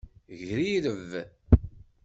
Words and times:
Grireb. 0.39 1.11